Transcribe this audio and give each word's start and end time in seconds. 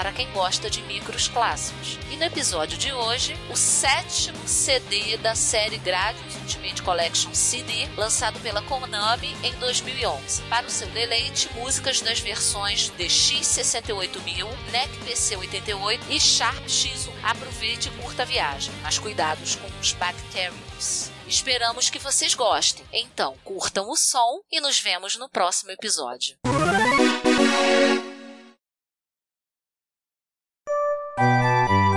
para 0.00 0.12
quem 0.12 0.32
gosta 0.32 0.70
de 0.70 0.80
micros 0.84 1.28
clássicos. 1.28 1.98
E 2.10 2.16
no 2.16 2.24
episódio 2.24 2.78
de 2.78 2.90
hoje, 2.90 3.36
o 3.50 3.54
sétimo 3.54 4.48
CD 4.48 5.18
da 5.18 5.34
série 5.34 5.76
Gradius 5.76 6.36
Ultimate 6.36 6.82
Collection 6.82 7.34
CD, 7.34 7.86
lançado 7.98 8.40
pela 8.40 8.62
Konami 8.62 9.36
em 9.42 9.52
2011. 9.56 10.40
Para 10.44 10.66
o 10.66 10.70
seu 10.70 10.88
deleite, 10.88 11.52
músicas 11.52 12.00
das 12.00 12.18
versões 12.18 12.90
DX68000, 12.98 14.48
NEC 14.72 14.90
PC88 15.04 16.00
e 16.08 16.18
Sharp 16.18 16.64
X1. 16.64 17.12
Aproveite 17.22 17.88
e 17.88 18.02
curta 18.02 18.22
a 18.22 18.24
viagem, 18.24 18.72
mas 18.82 18.98
cuidados 18.98 19.56
com 19.56 19.68
os 19.82 19.92
bactérios. 19.92 21.10
Esperamos 21.26 21.90
que 21.90 21.98
vocês 21.98 22.32
gostem. 22.32 22.86
Então, 22.90 23.36
curtam 23.44 23.90
o 23.90 23.96
som 23.96 24.40
e 24.50 24.62
nos 24.62 24.80
vemos 24.80 25.16
no 25.16 25.28
próximo 25.28 25.72
episódio. 25.72 26.38
Música 31.20 31.89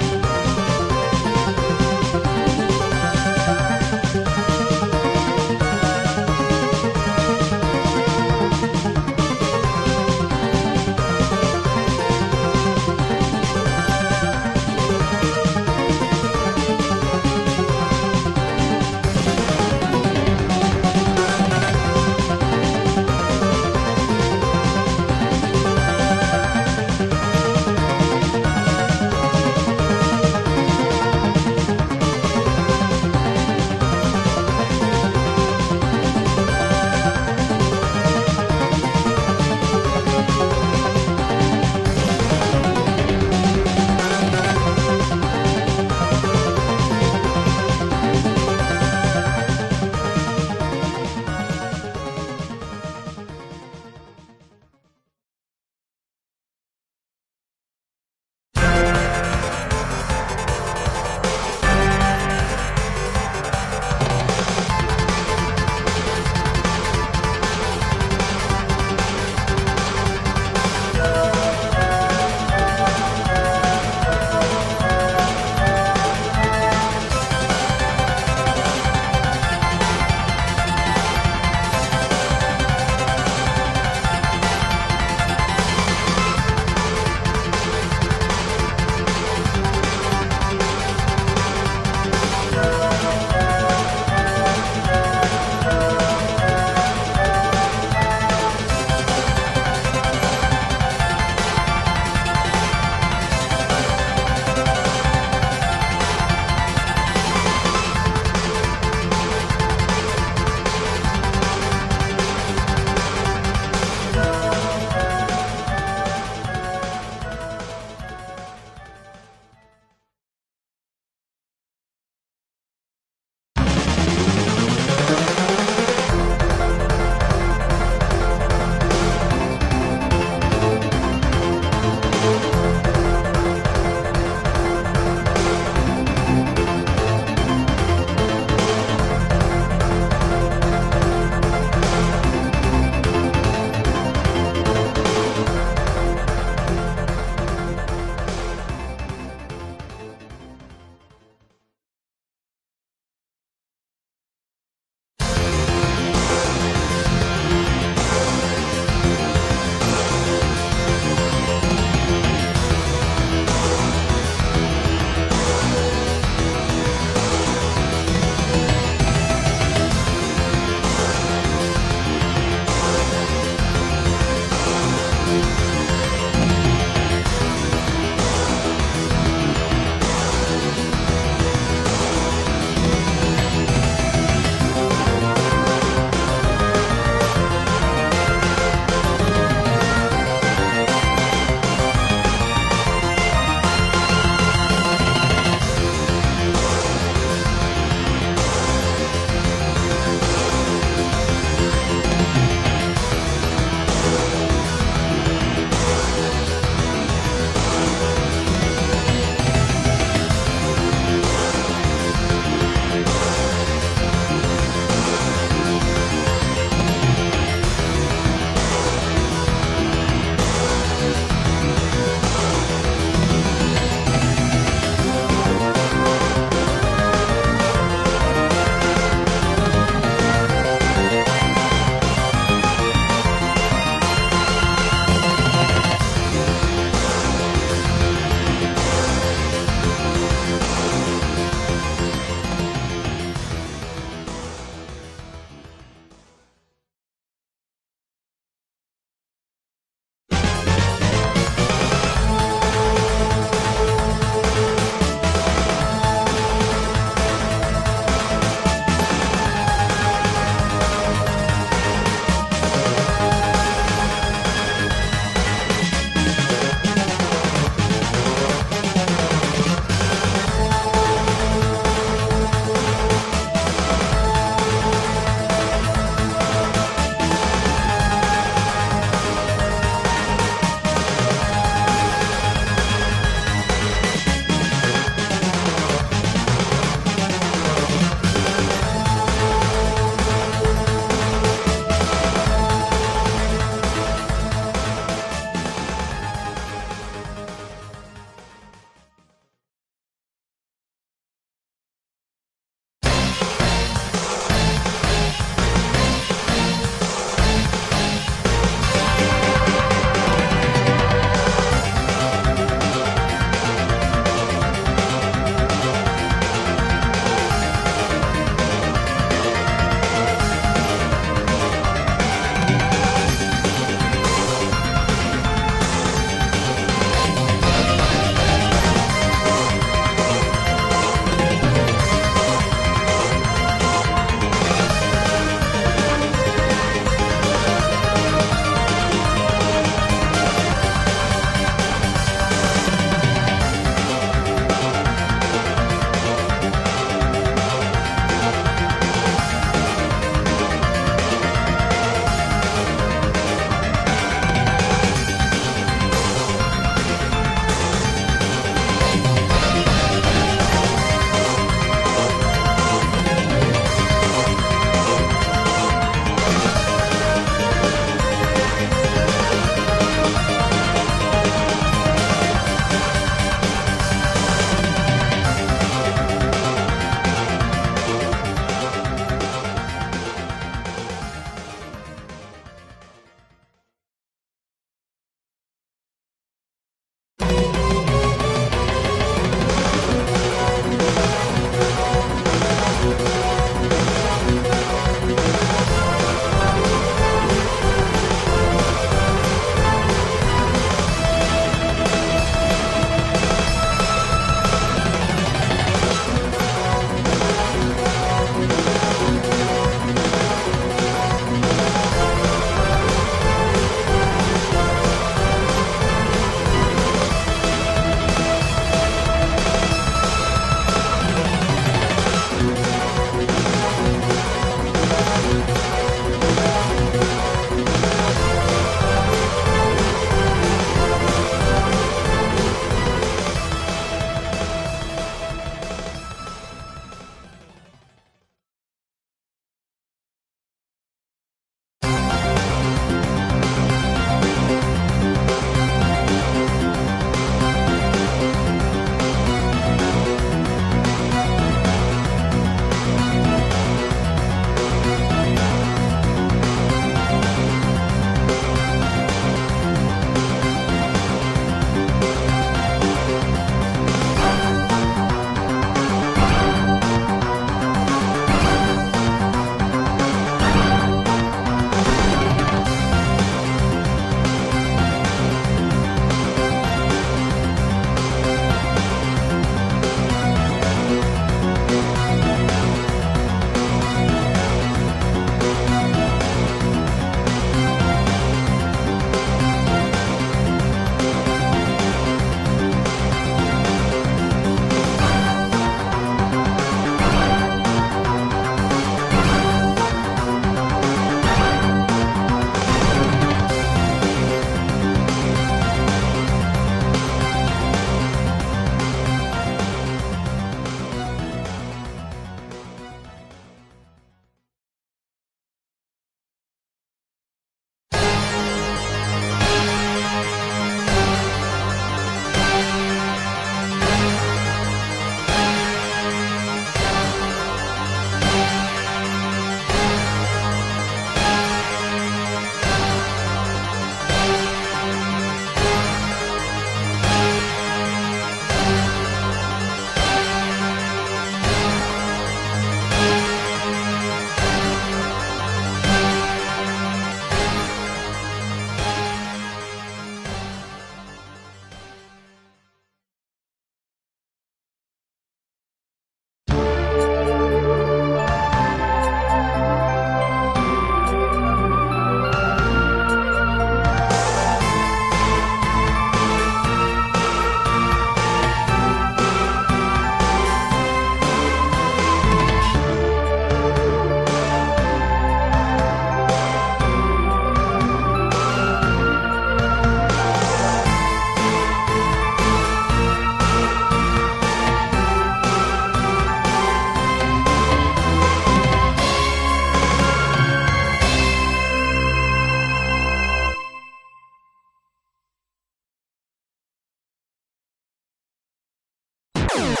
Thank 599.74 600.00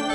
you. 0.00 0.05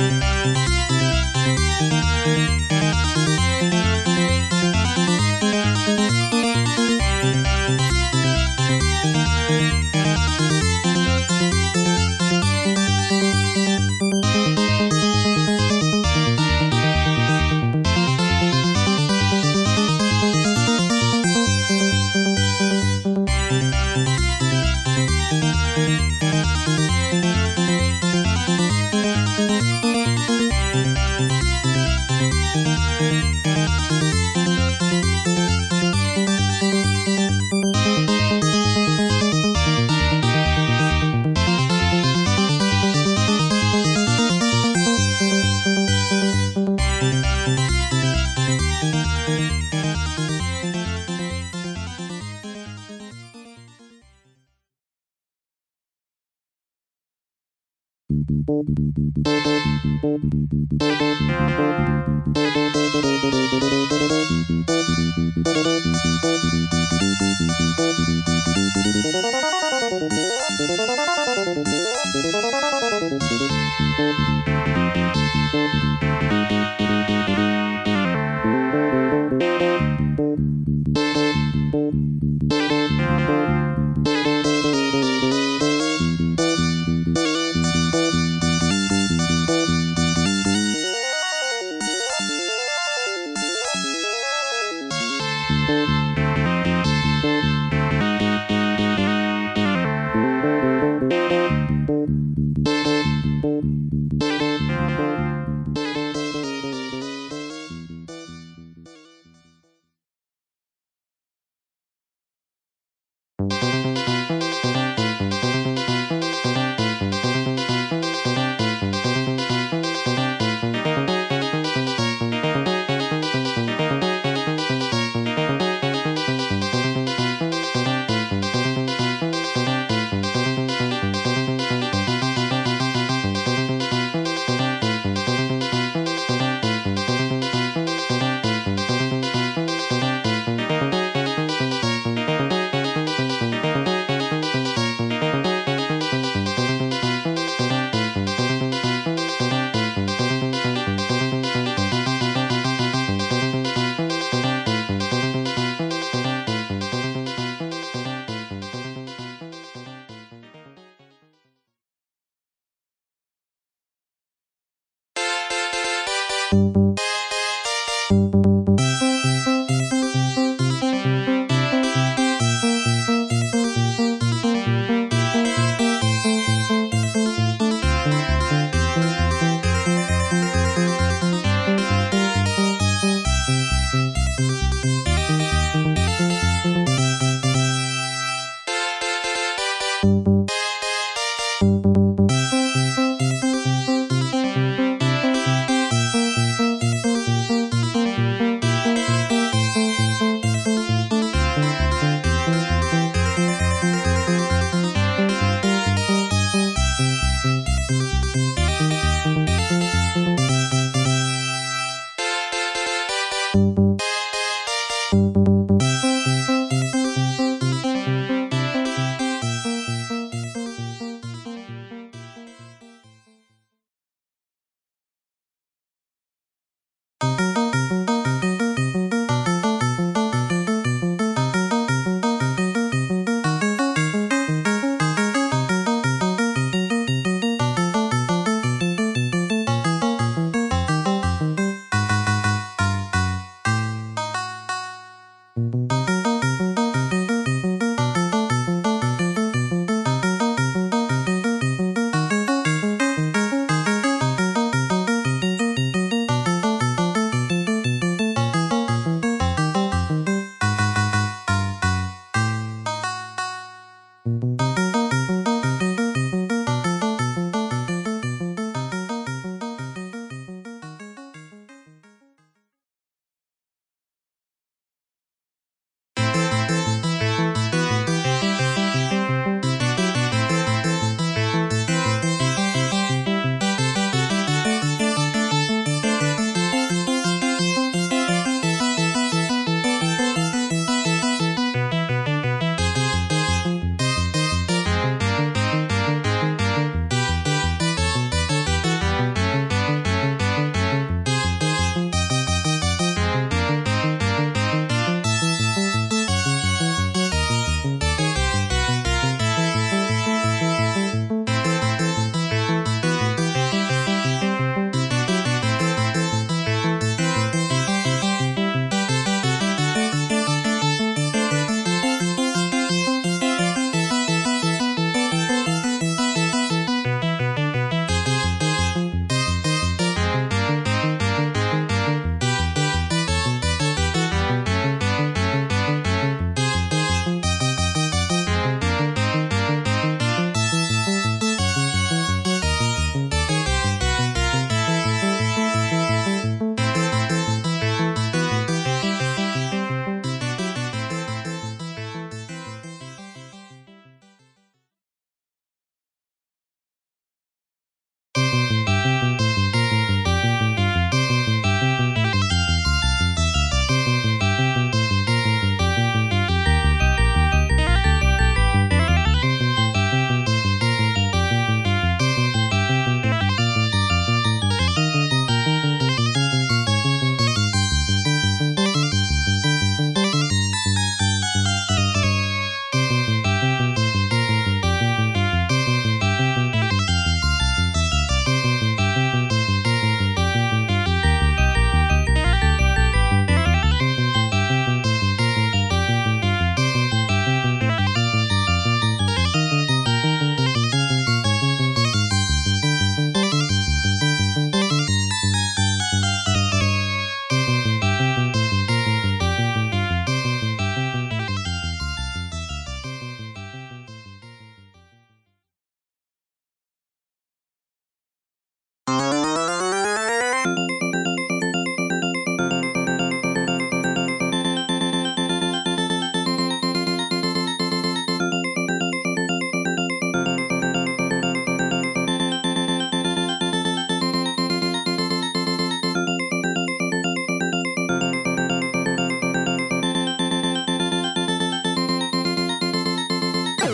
Música 0.00 0.69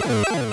Uh-oh. 0.09 0.46